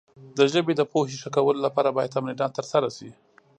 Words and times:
د 0.37 0.39
ژبې 0.53 0.73
د 0.77 0.81
پوهې 0.91 1.15
ښه 1.21 1.29
کولو 1.35 1.59
لپاره 1.67 1.95
باید 1.97 2.13
تمرینات 2.15 2.51
ترسره 2.59 2.89
شي. 2.97 3.09